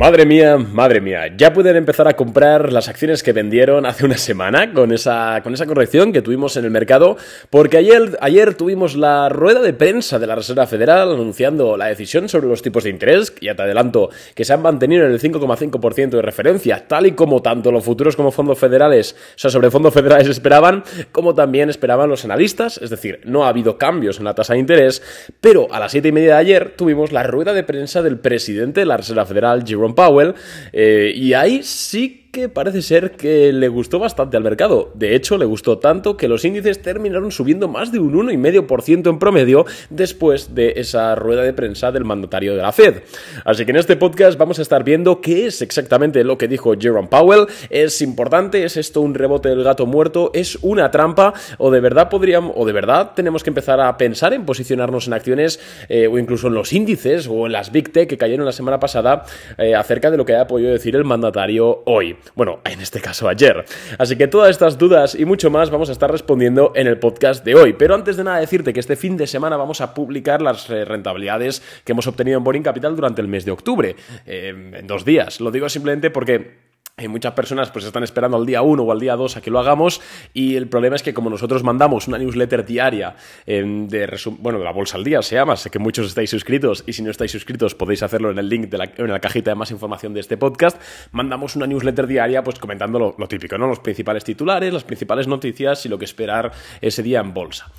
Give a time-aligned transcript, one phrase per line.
[0.00, 4.16] Madre mía, madre mía, ya pueden empezar a comprar las acciones que vendieron hace una
[4.16, 7.18] semana con esa, con esa corrección que tuvimos en el mercado,
[7.50, 12.30] porque ayer, ayer tuvimos la rueda de prensa de la Reserva Federal anunciando la decisión
[12.30, 16.08] sobre los tipos de interés, ya te adelanto que se han mantenido en el 5,5%
[16.08, 19.92] de referencia, tal y como tanto los futuros como fondos federales, o sea, sobre fondos
[19.92, 20.82] federales esperaban,
[21.12, 24.60] como también esperaban los analistas, es decir, no ha habido cambios en la tasa de
[24.60, 25.02] interés,
[25.42, 28.80] pero a las 7 y media de ayer tuvimos la rueda de prensa del presidente
[28.80, 30.34] de la Reserva Federal, Jerome Powell,
[30.72, 34.92] eh, y ahí sí que parece ser que le gustó bastante al mercado.
[34.94, 39.18] De hecho, le gustó tanto que los índices terminaron subiendo más de un 1,5% en
[39.18, 43.02] promedio después de esa rueda de prensa del mandatario de la Fed.
[43.44, 46.74] Así que en este podcast vamos a estar viendo qué es exactamente lo que dijo
[46.78, 47.46] Jerome Powell.
[47.68, 48.64] ¿Es importante?
[48.64, 50.30] ¿Es esto un rebote del gato muerto?
[50.32, 51.34] ¿Es una trampa?
[51.58, 55.14] ¿O de verdad podríamos, o de verdad tenemos que empezar a pensar en posicionarnos en
[55.14, 55.58] acciones
[55.88, 59.24] eh, o incluso en los índices o en las Big que cayeron la semana pasada
[59.58, 62.16] eh, acerca de lo que ha podido decir el mandatario hoy?
[62.34, 63.64] Bueno, en este caso ayer.
[63.98, 67.44] Así que todas estas dudas y mucho más vamos a estar respondiendo en el podcast
[67.44, 67.72] de hoy.
[67.72, 70.84] Pero antes de nada decirte que este fin de semana vamos a publicar las eh,
[70.84, 75.04] rentabilidades que hemos obtenido en Boring Capital durante el mes de octubre, eh, en dos
[75.04, 75.40] días.
[75.40, 76.69] Lo digo simplemente porque
[77.00, 79.50] y muchas personas pues están esperando al día 1 o al día 2 a que
[79.50, 80.00] lo hagamos
[80.34, 84.64] y el problema es que como nosotros mandamos una newsletter diaria em, de bueno, de
[84.64, 87.32] la bolsa al día se llama, sé que muchos estáis suscritos y si no estáis
[87.32, 90.20] suscritos podéis hacerlo en el link de la, en la cajita de más información de
[90.20, 90.80] este podcast,
[91.12, 93.66] mandamos una newsletter diaria pues comentando lo, típico, ¿no?
[93.66, 97.70] Los principales titulares, las principales noticias y lo que esperar ese día en bolsa.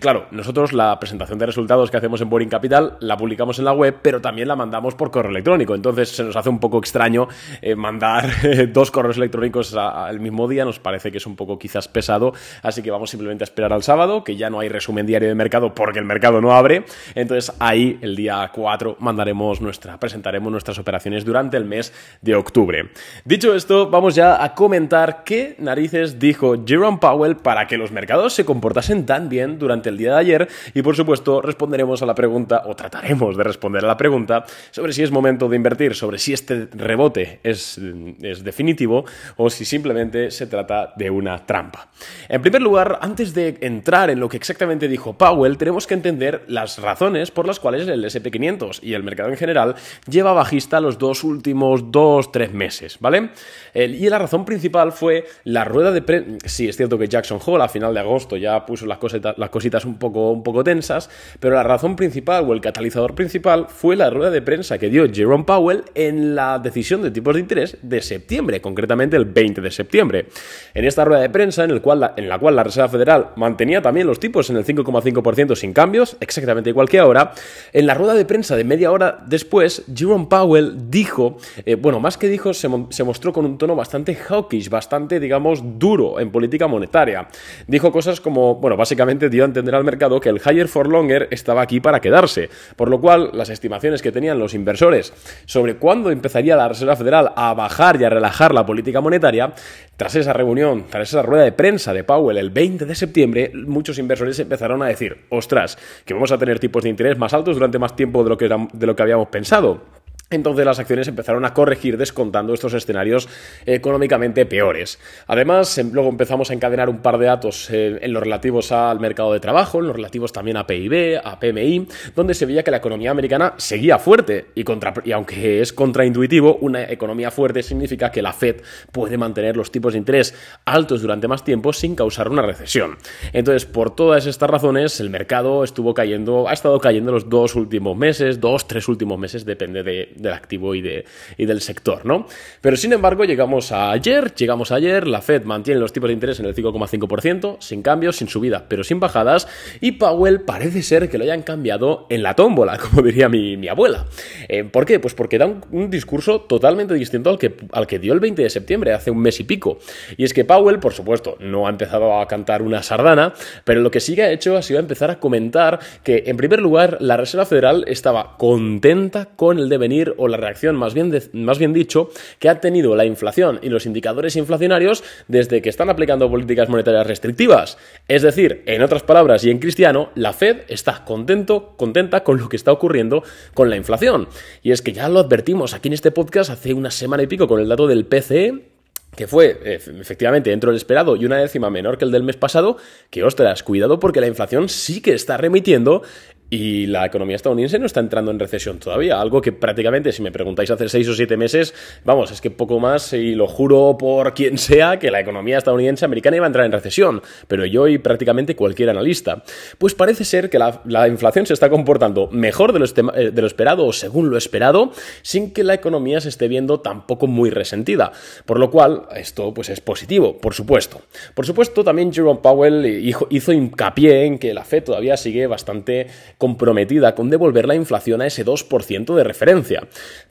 [0.00, 3.72] claro, nosotros la presentación de resultados que hacemos en Boring Capital la publicamos en la
[3.72, 7.28] web, pero también la mandamos por correo electrónico, entonces se nos hace un poco extraño
[7.62, 8.30] eh, mandar
[8.72, 12.82] dos correos electrónicos al mismo día nos parece que es un poco quizás pesado, así
[12.82, 15.74] que vamos simplemente a esperar al sábado, que ya no hay resumen diario de mercado
[15.74, 21.24] porque el mercado no abre, entonces ahí el día 4 mandaremos nuestra, presentaremos nuestras operaciones
[21.24, 22.90] durante el mes de octubre.
[23.24, 28.34] Dicho esto, vamos ya a comentar qué narices dijo Jerome Powell para que los mercados
[28.34, 32.14] se comportasen tan bien durante el día de ayer y por supuesto responderemos a la
[32.14, 36.18] pregunta o trataremos de responder a la pregunta sobre si es momento de invertir, sobre
[36.18, 37.78] si este rebote es
[38.22, 39.04] es definitivo
[39.36, 41.88] o si simplemente se trata de una trampa.
[42.28, 46.44] En primer lugar, antes de entrar en lo que exactamente dijo Powell, tenemos que entender
[46.48, 49.74] las razones por las cuales el SP500 y el mercado en general
[50.08, 53.30] lleva bajista los dos últimos dos, tres meses, ¿vale?
[53.74, 56.48] y la razón principal fue la rueda de prensa.
[56.48, 59.50] Sí, es cierto que Jackson Hole a final de agosto ya puso las cositas, las
[59.50, 63.96] cositas un, poco, un poco tensas, pero la razón principal o el catalizador principal fue
[63.96, 67.78] la rueda de prensa que dio Jerome Powell en la decisión de tipos de interés
[67.82, 70.26] de septiembre, concretamente el 20 de septiembre.
[70.74, 74.50] En esta rueda de prensa, en, la cual la Reserva Federal mantenía también los tipos
[74.50, 77.32] en el 5,5% sin cambios, exactamente igual que ahora,
[77.72, 82.18] en la rueda de prensa de media hora después, Jerome Powell dijo, eh, bueno, más
[82.18, 86.66] que dijo, se, se mostró con un tono bastante hawkish, bastante, digamos, duro en política
[86.66, 87.28] monetaria.
[87.68, 91.28] Dijo cosas como, bueno, básicamente dio a entender al mercado que el higher for longer
[91.30, 95.12] estaba aquí para quedarse, por lo cual las estimaciones que tenían los inversores
[95.46, 99.52] sobre cuándo empezaría la Reserva Federal a bajar y a relajar la política monetaria,
[99.96, 103.98] tras esa reunión, tras esa rueda de prensa de Powell el 20 de septiembre, muchos
[103.98, 107.78] inversores empezaron a decir, ostras, que vamos a tener tipos de interés más altos durante
[107.78, 109.99] más tiempo de lo que, de lo que habíamos pensado.
[110.32, 113.28] Entonces las acciones empezaron a corregir descontando estos escenarios
[113.66, 115.00] económicamente peores.
[115.26, 119.00] Además, em, luego empezamos a encadenar un par de datos eh, en los relativos al
[119.00, 122.70] mercado de trabajo, en los relativos también a PIB, a PMI, donde se veía que
[122.70, 124.62] la economía americana seguía fuerte y,
[125.10, 128.62] aunque es contraintuitivo, una economía fuerte significa que la Fed
[128.92, 130.32] puede mantener los tipos de interés
[130.64, 132.98] altos durante más tiempo sin causar una recesión.
[133.32, 137.96] Entonces, por todas estas razones, el mercado estuvo cayendo, ha estado cayendo los dos últimos
[137.96, 141.04] meses, dos, tres últimos meses, depende de del activo y, de,
[141.36, 142.26] y del sector, ¿no?
[142.60, 146.40] Pero sin embargo, llegamos a ayer, llegamos ayer, la Fed mantiene los tipos de interés
[146.40, 149.48] en el 5,5%, sin cambios, sin subidas, pero sin bajadas,
[149.80, 154.06] y Powell parece ser que lo hayan cambiado en la tómbola, como diría mi, abuela.
[154.48, 155.00] Eh, ¿Por qué?
[155.00, 158.50] Pues porque da un, discurso totalmente distinto al que, al que dio el 20 de
[158.50, 159.78] septiembre, hace un mes y pico.
[160.16, 163.32] Y es que Powell, por supuesto, no ha empezado a cantar una sardana,
[163.64, 166.60] pero lo que sí que ha hecho ha sido empezar a comentar que, en primer
[166.60, 171.58] lugar, la Reserva Federal estaba contenta con el devenir o la reacción, más bien, más
[171.58, 176.30] bien dicho, que ha tenido la inflación y los indicadores inflacionarios desde que están aplicando
[176.30, 177.78] políticas monetarias restrictivas.
[178.08, 182.48] Es decir, en otras palabras y en cristiano, la Fed está contento, contenta con lo
[182.48, 183.22] que está ocurriendo
[183.54, 184.28] con la inflación.
[184.62, 187.48] Y es que ya lo advertimos aquí en este podcast hace una semana y pico
[187.48, 188.70] con el dato del PCE
[189.16, 192.76] que fue efectivamente dentro del esperado y una décima menor que el del mes pasado,
[193.10, 196.02] que ostras, cuidado porque la inflación sí que está remitiendo
[196.50, 199.20] y la economía estadounidense no está entrando en recesión todavía.
[199.20, 201.72] Algo que prácticamente, si me preguntáis hace seis o siete meses,
[202.04, 206.04] vamos, es que poco más, y lo juro por quien sea, que la economía estadounidense
[206.04, 207.22] americana iba a entrar en recesión.
[207.46, 209.44] Pero yo y prácticamente cualquier analista.
[209.78, 213.46] Pues parece ser que la, inflación se está comportando mejor de lo, eh, de lo
[213.46, 214.92] esperado o según lo esperado,
[215.22, 218.10] sin que la economía se esté viendo tampoco muy resentida.
[218.44, 221.02] Por lo cual, esto pues es positivo, por supuesto.
[221.34, 222.84] Por supuesto, también Jerome Powell
[223.30, 226.08] hizo hincapié en que la Fed todavía sigue bastante
[226.40, 229.86] comprometida con devolver la inflación a ese 2% de referencia.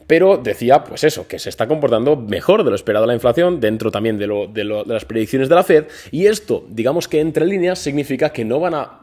[0.09, 3.91] Pero decía, pues eso, que se está comportando mejor de lo esperado la inflación, dentro
[3.91, 7.45] también de, lo, de, de las predicciones de la Fed, y esto, digamos que entre
[7.45, 8.99] líneas, significa que no van a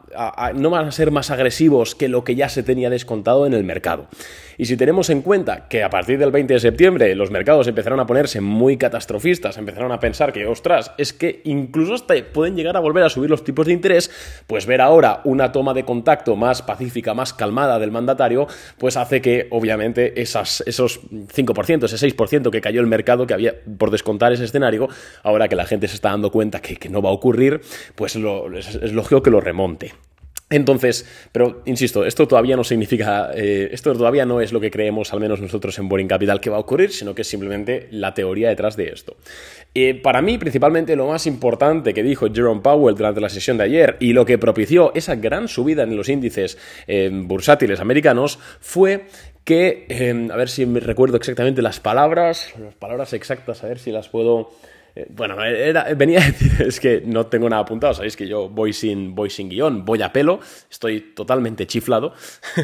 [0.55, 3.63] no van a ser más agresivos que lo que ya se tenía descontado en el
[3.63, 4.07] mercado.
[4.57, 7.99] Y si tenemos en cuenta que a partir del 20 de septiembre los mercados empezaron
[7.99, 12.79] a ponerse muy catastrofistas, empezaron a pensar que, ostras, es que incluso pueden llegar a
[12.79, 14.09] volver a subir los tipos de interés,
[14.47, 18.47] pues ver ahora una toma de contacto más pacífica, más calmada del mandatario,
[18.79, 23.91] pues hace que obviamente esos 5%, ese 6% que cayó el mercado, que había por
[23.91, 24.87] descontar ese escenario,
[25.23, 27.61] ahora que la gente se está dando cuenta que, no va a ocurrir,
[27.95, 29.93] pues es lógico que lo remonte.
[30.49, 35.11] Entonces, pero insisto, esto todavía no significa, eh, esto todavía no es lo que creemos,
[35.11, 38.13] al menos nosotros en Boring Capital, que va a ocurrir, sino que es simplemente la
[38.13, 39.17] teoría detrás de esto.
[39.75, 43.65] Eh, para mí, principalmente, lo más importante que dijo Jerome Powell durante la sesión de
[43.65, 46.57] ayer y lo que propició esa gran subida en los índices
[46.87, 49.07] eh, bursátiles americanos fue
[49.47, 53.93] que, a ver si me recuerdo exactamente las palabras, las palabras exactas, a ver si
[53.93, 54.51] las puedo
[55.09, 58.73] bueno, era, venía a decir, es que no tengo nada apuntado, sabéis que yo voy
[58.73, 60.39] sin, voy sin guion, voy a pelo,
[60.69, 62.13] estoy totalmente chiflado,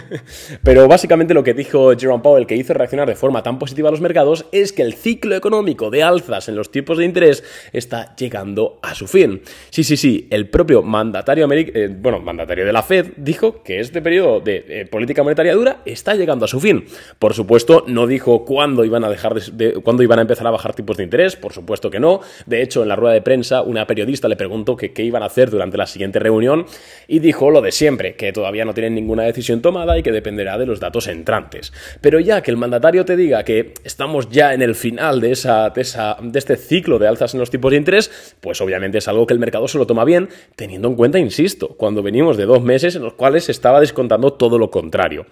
[0.63, 3.91] pero básicamente lo que dijo Jerome Powell que hizo reaccionar de forma tan positiva a
[3.91, 8.15] los mercados es que el ciclo económico de alzas en los tipos de interés está
[8.15, 9.41] llegando a su fin.
[9.69, 14.01] Sí, sí, sí, el propio mandatario, eh, bueno, mandatario de la Fed dijo que este
[14.01, 16.86] periodo de eh, política monetaria dura está llegando a su fin.
[17.19, 20.74] Por supuesto, no dijo cuándo iban a dejar de, cuándo iban a empezar a bajar
[20.74, 23.88] tipos de interés, por supuesto que no, de hecho, en la rueda de prensa, una
[23.88, 26.66] periodista le preguntó qué iban a hacer durante la siguiente reunión
[27.08, 30.58] y dijo lo de siempre, que todavía no tienen ninguna decisión tomada y que dependerá
[30.58, 31.74] de los datos entrantes.
[32.02, 35.70] Pero ya que el mandatario te diga que estamos ya en el final de, esa,
[35.70, 35.86] de,
[36.22, 39.34] de este ciclo de alzas en los tipos de interés, pues obviamente es algo que
[39.34, 42.96] el mercado se lo toma bien, teniendo en cuenta, insisto, cuando venimos de dos meses
[42.96, 45.25] en los cuales se estaba descontando todo lo contrario.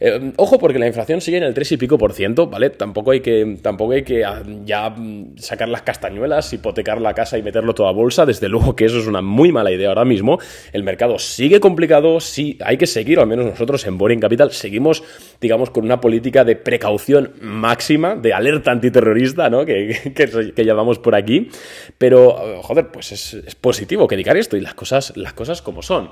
[0.00, 2.70] Eh, ojo, porque la inflación sigue en el 3 y pico por ciento, ¿vale?
[2.70, 7.36] Tampoco hay que, tampoco hay que ah, ya mm, sacar las castañuelas, hipotecar la casa
[7.36, 8.24] y meterlo todo a bolsa.
[8.24, 10.38] Desde luego que eso es una muy mala idea ahora mismo.
[10.72, 14.52] El mercado sigue complicado, sí, hay que seguir, o al menos nosotros en Boring Capital
[14.52, 15.02] seguimos,
[15.40, 19.64] digamos, con una política de precaución máxima, de alerta antiterrorista, ¿no?
[19.64, 20.12] Que,
[20.54, 21.50] que, llamamos por aquí.
[21.96, 26.10] Pero, joder, pues es, positivo que diga esto y las cosas, las cosas como son.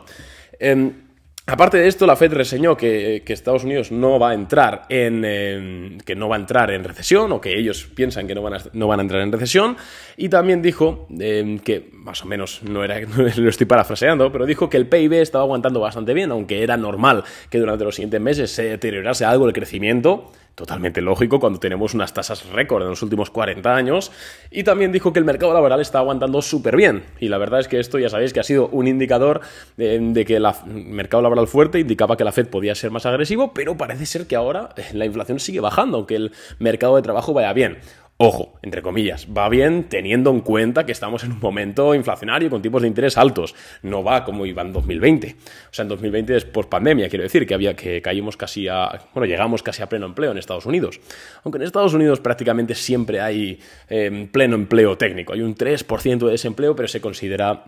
[0.59, 1.06] Em,
[1.49, 6.17] Aparte de esto, la Fed reseñó que, Estados Unidos no va a entrar en que
[6.17, 8.89] no va a entrar en recesión o que ellos piensan que no van a, no
[8.89, 9.77] van a entrar en recesión.
[10.17, 13.01] Y también dijo em, que más o menos no era
[13.37, 17.25] lo estoy parafraseando, pero dijo que el PIB estaba aguantando bastante bien, aunque era normal
[17.51, 22.15] que durante los siguientes meses se deteriorase algo el crecimiento totalmente lógico cuando tenemos unas
[22.15, 24.11] tasas récord en los últimos 40 años.
[24.51, 27.05] Y también dijo que el mercado laboral está aguantando súper bien.
[27.21, 29.43] Y la verdad es que esto ya sabéis que ha sido un indicador
[29.77, 33.77] de, que el mercado laboral fuerte indicaba que la Fed podía ser más agresivo, pero
[33.77, 37.77] parece ser que ahora la inflación sigue bajando, aunque el mercado de trabajo vaya bien.
[38.19, 42.63] Ojo, entre comillas, va bien teniendo en cuenta que estamos en un momento inflacionario con
[42.63, 43.55] tipos de interés altos.
[43.83, 45.37] No va como iba en 2020.
[45.71, 48.89] O sea, en 2020 es post pandemia, quiero decir, que había que caímos casi a.
[49.13, 50.99] Bueno, llegamos casi a pleno empleo en Estados Unidos.
[51.45, 55.35] Aunque en Estados Unidos prácticamente siempre hay eh, pleno empleo técnico.
[55.35, 57.65] Hay un 3% de desempleo, pero se considera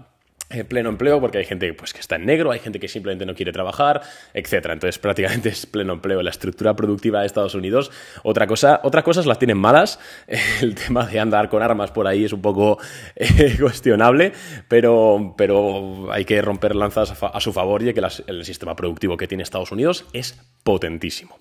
[0.68, 3.34] pleno empleo porque hay gente pues, que está en negro, hay gente que simplemente no
[3.34, 4.02] quiere trabajar,
[4.34, 4.52] etc.
[4.70, 6.22] Entonces prácticamente es pleno empleo.
[6.22, 7.90] La estructura productiva de Estados Unidos,
[8.22, 9.98] otra cosa, otras cosas las tienen malas.
[10.60, 12.78] El tema de andar con armas por ahí es un poco
[13.16, 14.32] eh, cuestionable,
[14.68, 19.26] pero, pero hay que romper lanzas a, su favor y que el sistema productivo que
[19.26, 21.38] tiene Estados Unidos es potentísimo.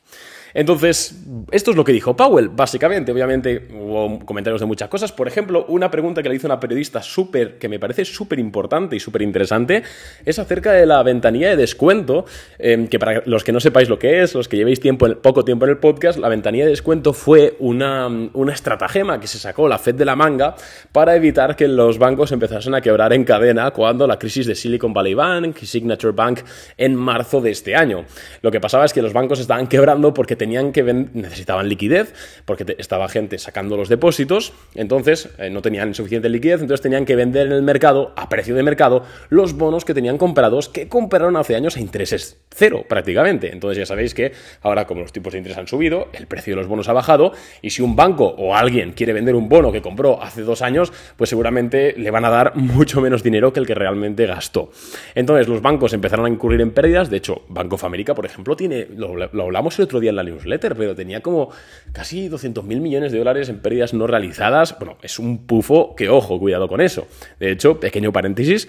[0.58, 1.16] Entonces,
[1.52, 3.12] esto es lo que dijo Powell, básicamente.
[3.12, 5.12] Obviamente hubo comentarios de muchas cosas.
[5.12, 8.96] Por ejemplo, una pregunta que le hizo una periodista súper, que me parece súper importante
[8.96, 9.84] y súper interesante,
[10.26, 12.26] es acerca de la ventanilla de descuento,
[12.58, 15.44] em, que para los que no sepáis lo que es, los que llevéis tiempo, poco
[15.46, 19.68] tiempo en el podcast, la ventanilla de descuento fue una, una estratagema que se sacó
[19.68, 20.56] la Fed de la manga
[20.92, 24.94] para evitar que los bancos empezasen a quebrar en cadena cuando la crisis de Silicon
[24.94, 26.40] Valley Bank y Signature Bank
[26.78, 28.06] en marzo de este año.
[28.42, 32.14] Lo que pasaba es que los bancos estaban quebrando porque tenían que necesitaban liquidez,
[32.46, 37.16] porque estaba gente sacando los depósitos, entonces eh, no tenían suficiente liquidez, entonces tenían que
[37.16, 41.36] vender en el mercado, a precio de mercado, los bonos que tenían comprados, que compraron
[41.36, 43.52] hace años a intereses cero prácticamente.
[43.52, 46.58] Entonces ya sabéis que ahora como los tipos de interés han subido, el precio de
[46.58, 49.82] los bonos ha bajado, y si un banco o alguien quiere vender un bono que
[49.82, 53.68] compró hace dos años, pues seguramente le van a dar mucho menos dinero que el
[53.68, 54.72] que realmente gastó.
[55.16, 58.56] Entonces los bancos empezaron a incurrir en pérdidas, de hecho, Banco of America, por ejemplo,
[58.56, 61.50] tiene, lo, hablamos el otro día en la newsletter, pero tenía como
[61.92, 64.78] casi 200 mil millones de dólares en pérdidas no realizadas.
[64.78, 67.08] Bueno, es un pufo que, ojo, cuidado con eso.
[67.40, 68.68] De hecho, pequeño paréntesis,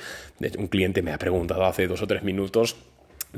[0.58, 2.76] un cliente me ha preguntado hace dos o tres minutos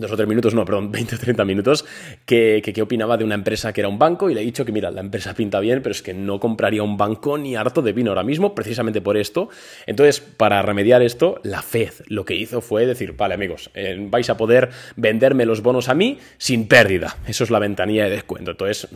[0.00, 1.84] dos o tres minutos, no, perdón, 20 o 30 minutos,
[2.24, 4.72] que, que, opinaba de una empresa que era un banco y le he dicho que,
[4.72, 7.92] mira, la empresa pinta bien, pero es que no compraría un banco ni harto de
[7.92, 9.50] vino ahora mismo, precisamente por esto.
[9.86, 14.28] Entonces, para remediar esto, la Fed lo que hizo fue decir, vale amigos, eh, vais
[14.30, 17.16] a poder venderme los bonos a mí sin pérdida.
[17.26, 18.52] Eso es la ventanilla de descuento.
[18.52, 18.88] Entonces,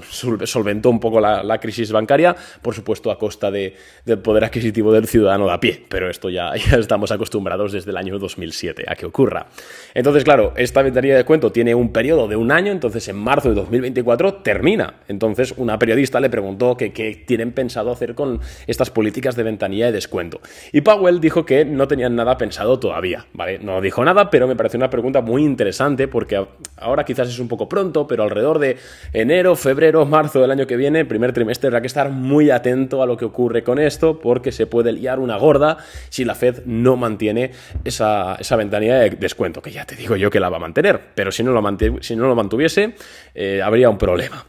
[0.45, 5.07] solventó un poco la, crisis bancaria, por supuesto a costa de, del poder adquisitivo del
[5.07, 8.95] ciudadano de a pie, pero esto ya, ya estamos acostumbrados desde el año 2007 a
[8.97, 9.47] que ocurra.
[9.95, 13.49] Entonces, claro, esta ventanilla de descuento tiene un periodo de un año, entonces en marzo
[13.49, 14.95] de 2024 termina.
[15.09, 19.93] Entonces una periodista le preguntó qué tienen pensado hacer con estas políticas de ventanilla de
[19.93, 20.41] descuento.
[20.73, 23.59] Y Powell dijo que no tenían nada pensado todavía, ¿vale?
[23.59, 26.47] No dijo nada, pero me pareció una pregunta muy interesante porque
[26.77, 28.77] ahora quizás es un poco pronto, pero alrededor de
[29.13, 33.07] enero, febrero, marzo del año que viene, primer trimestre, habrá que estar muy atento a
[33.07, 36.97] lo que ocurre con esto porque se puede liar una gorda si la Fed no
[36.97, 37.51] mantiene
[37.83, 40.74] esa, esa ventanilla de descuento, que ya te digo yo que la va a mantener
[41.15, 42.95] pero si no lo, si no lo mantuviese,
[43.35, 44.45] eh, habría un problema.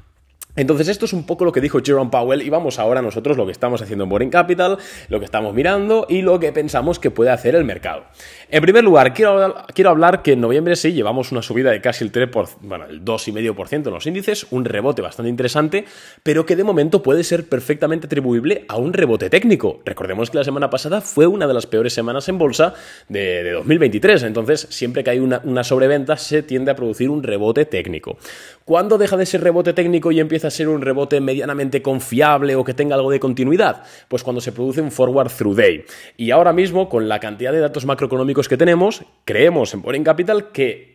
[0.55, 3.45] Entonces esto es un poco lo que dijo Jerome Powell y vamos ahora nosotros lo
[3.45, 4.77] que estamos haciendo en Boring Capital,
[5.09, 8.05] lo que estamos mirando y lo que pensamos que puede hacer el mercado.
[8.49, 12.05] En primer lugar, quiero, quiero hablar que en noviembre sí llevamos una subida de casi
[12.05, 15.85] el 3%, por, bueno, el 2,5% en los índices, un rebote bastante interesante,
[16.23, 19.81] pero que de momento puede ser perfectamente atribuible a un rebote técnico.
[19.83, 22.73] Recordemos que la semana pasada fue una de las peores semanas en bolsa
[23.09, 27.65] de, 2023, entonces siempre que hay una, una sobreventa se tiende a producir un rebote
[27.65, 28.17] técnico.
[28.63, 32.63] ¿Cuándo deja de ser rebote técnico y empieza a ser un rebote medianamente confiable o
[32.63, 33.83] que tenga algo de continuidad?
[34.07, 35.85] Pues cuando se produce un forward through day.
[36.17, 40.51] Y ahora mismo, con la cantidad de datos macroeconómicos que tenemos, creemos en Boring Capital
[40.51, 40.93] que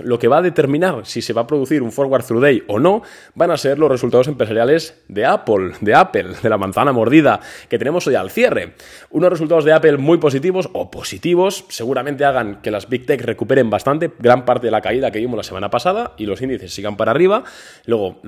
[0.00, 2.78] lo que va a determinar si se va a producir un forward through day o
[2.78, 3.02] no
[3.34, 7.78] van a ser los resultados empresariales de Apple, de Apple, de la manzana mordida que
[7.78, 8.74] tenemos hoy al cierre.
[9.10, 13.70] Unos resultados de Apple muy positivos o positivos seguramente hagan que las Big Tech recuperen
[13.70, 16.96] bastante gran parte de la caída que vimos la semana pasada y los índices sigan
[16.96, 17.44] para arriba.
[17.86, 18.20] Luego,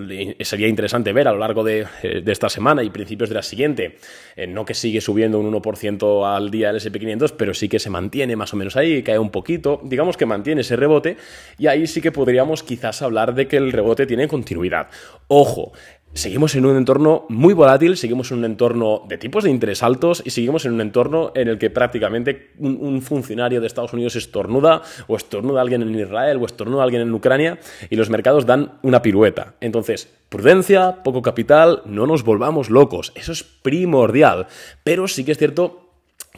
[0.49, 3.99] sería interesante ver a lo largo de, eh, esta semana y principios de la siguiente,
[4.35, 7.91] eh, no que sigue subiendo un 1% al día el SP500, pero sí que se
[7.91, 11.17] mantiene más o menos ahí, cae un poquito, digamos que mantiene ese rebote
[11.59, 14.89] y ahí sí que podríamos quizás hablar de que el rebote tiene continuidad.
[15.29, 15.73] Ojo,
[16.15, 20.23] Seguimos en un entorno muy volátil, seguimos en un entorno de tipos de interés altos
[20.25, 24.83] y seguimos en un entorno en el que prácticamente un, funcionario de Estados Unidos estornuda
[25.07, 29.01] o estornuda alguien en Israel o estornuda alguien en Ucrania y los mercados dan una
[29.01, 29.55] pirueta.
[29.61, 34.49] Entonces, prudencia, poco capital, no nos volvamos locos, eso es primordial.
[34.83, 35.89] Pero sí que es cierto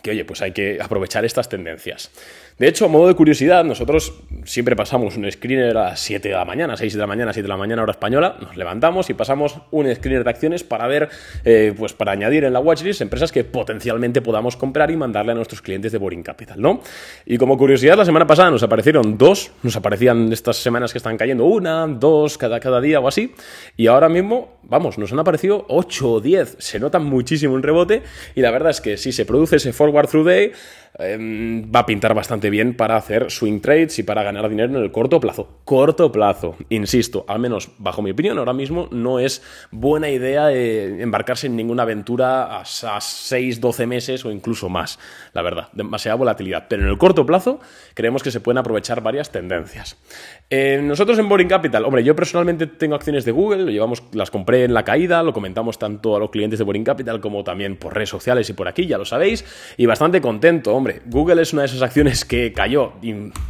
[0.03, 2.11] que, oye, pues hay que aprovechar estas tendencias.
[2.61, 4.13] De hecho, a modo de curiosidad, nosotros
[4.45, 7.45] siempre pasamos un screener a las 7 de la mañana, 6 de la mañana, 7
[7.45, 11.09] de la mañana, hora española, nos levantamos y pasamos un screener de acciones para ver,
[11.47, 15.37] eh, pues para añadir en la watchlist empresas que potencialmente podamos comprar y mandarle a
[15.37, 16.83] nuestros clientes de Boring Capital, ¿no?
[17.25, 21.17] Y como curiosidad, la semana pasada nos aparecieron dos, nos aparecían estas semanas que están
[21.17, 23.33] cayendo una, dos cada, cada día o así,
[23.79, 28.03] y ahora mismo, vamos, nos han aparecido 8 o 10, se nota muchísimo un rebote,
[28.35, 30.53] y la verdad es que si se produce ese forward through day,
[30.99, 34.83] Em, va a pintar bastante bien para hacer swing trades y para ganar dinero en
[34.83, 35.61] el corto plazo.
[35.65, 41.03] Corto plazo, insisto, al menos bajo mi opinión, ahora mismo no es buena idea eh,
[41.03, 44.99] embarcarse en ninguna aventura a, 6, 12 meses o incluso más,
[45.33, 46.67] la verdad, demasiada volatilidad.
[46.69, 47.61] Pero en el corto plazo
[47.95, 49.97] creemos que se pueden aprovechar varias tendencias.
[50.53, 54.33] Eh, nosotros en Boring Capital, hombre, yo personalmente tengo acciones de Google, lo llevamos, las
[54.33, 57.77] compré en la caída, lo comentamos tanto a los clientes de Boring Capital como también
[57.77, 59.45] por redes sociales y por aquí, ya lo sabéis,
[59.77, 62.95] y bastante contento, hombre Google es una de esas acciones que cayó,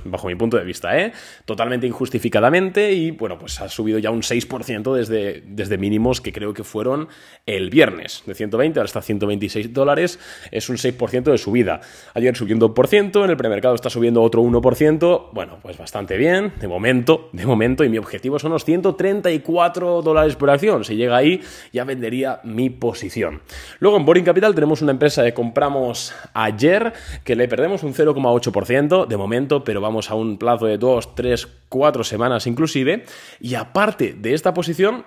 [0.04, 1.12] bajo mi punto de vista, ¿eh?
[1.46, 6.52] totalmente injustificadamente y bueno, pues ha subido ya un 6% desde, desde mínimos que creo
[6.52, 7.08] que fueron
[7.46, 10.18] el viernes, de 120 ahora está 126 dólares,
[10.50, 11.80] es un 6% de subida.
[12.12, 16.52] Ayer subió un 2%, en el premercado está subiendo otro 1%, bueno, pues bastante bien,
[16.60, 16.89] de momento,
[17.32, 20.84] de momento, y mi objetivo son los 134 dólares por acción.
[20.84, 21.40] Si llega ahí,
[21.72, 23.42] ya vendería mi posición.
[23.78, 26.92] Luego en Boring Capital tenemos una empresa que compramos ayer,
[27.24, 31.48] que le perdemos un 0,8% de momento, pero vamos a un plazo de 2, 3,
[31.68, 33.04] 4 semanas inclusive.
[33.40, 35.04] Y aparte de esta posición,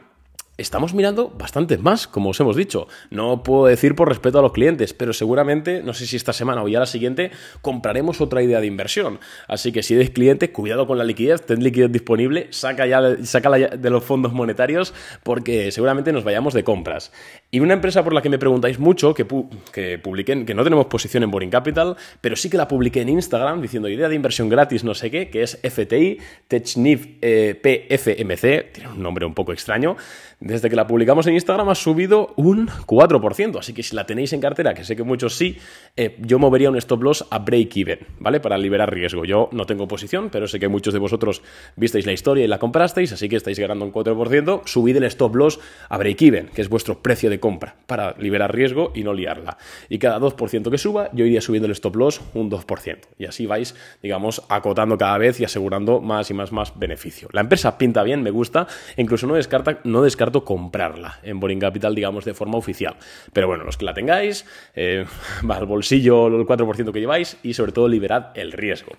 [0.57, 2.87] estamos mirando bastante más, como os hemos dicho.
[3.09, 6.63] No puedo decir por respeto a los clientes, pero seguramente, no sé si esta semana
[6.63, 7.31] o ya la siguiente,
[7.61, 9.19] compraremos otra idea de inversión.
[9.47, 13.57] Así que si eres cliente, cuidado con la liquidez, ten liquidez disponible, saca ya, sácala
[13.57, 14.93] de los fondos monetarios,
[15.23, 17.11] porque seguramente nos vayamos de compras.
[17.49, 19.25] Y una empresa por la que me preguntáis mucho, que,
[19.71, 23.09] que publiquen, que no tenemos posición en Boring Capital, pero sí que la publiqué en
[23.09, 28.71] Instagram diciendo idea de inversión gratis, no sé qué, que es FTI, TechNIF eh, PFMC,
[28.71, 29.97] tiene un nombre un poco extraño
[30.43, 33.59] desde que la publicamos en Instagram ha subido un 4%.
[33.59, 35.57] Así que si la tenéis en cartera, que sé que muchos sí,
[35.95, 38.41] eh, yo movería un stop loss a break-even, ¿vale?
[38.41, 39.23] Para liberar riesgo.
[39.23, 41.41] Yo no tengo posición, pero sé que muchos de vosotros
[41.77, 44.63] visteis la historia y la comprasteis, así que estáis ganando un 4%.
[44.65, 48.91] Subid el stop loss a break-even, que es vuestro precio de compra, para liberar riesgo
[48.93, 49.57] y no liarla.
[49.87, 52.97] Y cada 2% que suba, yo iría subiendo el stop loss un 2%.
[53.17, 57.29] Y así vais, digamos, acotando cada vez y asegurando más y más, más beneficio.
[57.31, 61.93] La empresa pinta bien, me gusta, incluso no descarta, no descarta comprarla en Boring Capital,
[61.93, 62.95] digamos, de forma oficial.
[63.31, 65.05] Pero bueno, los que la tengáis, eh,
[65.49, 68.93] va al bolsillo el 4% que lleváis y sobre todo liberad el riesgo.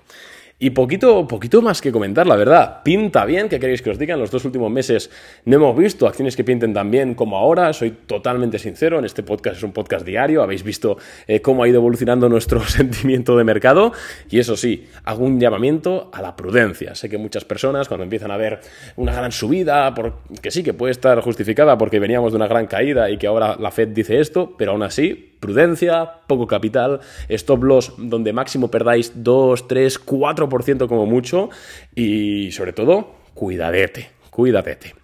[0.56, 2.82] Y poquito, poquito más que comentar, la verdad.
[2.84, 4.14] Pinta bien, ¿qué queréis que os diga?
[4.14, 5.10] En los dos últimos meses
[5.44, 7.72] no hemos visto acciones que pinten tan bien como ahora.
[7.72, 10.44] Soy totalmente sincero, en este podcast es un podcast diario.
[10.44, 10.96] Habéis visto
[11.26, 13.92] eh, cómo ha ido evolucionando nuestro sentimiento de mercado.
[14.30, 16.94] Y eso sí, hago un llamamiento a la prudencia.
[16.94, 18.60] Sé que muchas personas, cuando empiezan a ver
[18.94, 19.92] una gran subida,
[20.40, 23.56] que sí, que puede estar justificada porque veníamos de una gran caída y que ahora
[23.58, 29.12] la Fed dice esto, pero aún así, prudencia, poco capital, stop loss donde máximo perdáis
[29.14, 31.50] 2, 3, 4% como mucho
[31.94, 35.03] y sobre todo, cuidadete, cuidadete.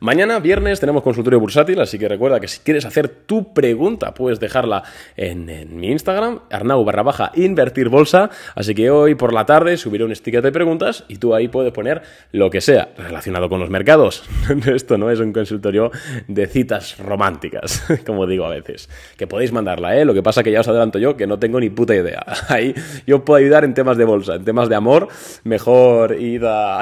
[0.00, 4.40] Mañana, viernes, tenemos consultorio bursátil, así que recuerda que si quieres hacer tu pregunta, puedes
[4.40, 4.82] dejarla
[5.16, 8.30] en, mi Instagram, arnau barra baja invertir bolsa.
[8.54, 11.72] Así que hoy por la tarde subiré un sticker de preguntas y tú ahí puedes
[11.72, 12.02] poner
[12.32, 14.24] lo que sea relacionado con los mercados.
[14.66, 15.90] Esto no es un consultorio
[16.28, 18.88] de citas románticas, como digo a veces.
[19.16, 20.04] Que podéis mandarla, ¿eh?
[20.04, 22.24] Lo que pasa que ya os adelanto yo que no tengo ni puta idea.
[22.48, 22.74] Ahí
[23.06, 25.08] yo puedo ayudar en temas de bolsa, en temas de amor,
[25.44, 26.80] mejor id a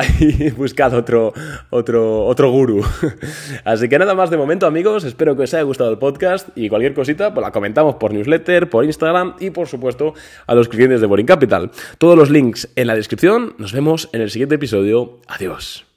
[0.57, 1.33] buscar otro,
[1.71, 2.51] otro, otro
[3.65, 5.05] Así que nada más de momento, amigos.
[5.05, 8.69] Espero que os haya gustado el podcast y cualquier cosita, pues la comentamos por newsletter,
[8.71, 10.15] por Instagram y por supuesto
[10.47, 11.71] a los clientes de Boring Capital.
[11.99, 13.55] Todos los links en la descripción.
[13.59, 15.19] Nos vemos en el siguiente episodio.
[15.29, 15.90] Adiós.